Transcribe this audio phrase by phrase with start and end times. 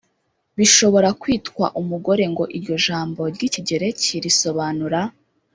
[0.57, 4.99] bishobora kwitwa umugore ngo iryo jambo ry’ikigereki risobanura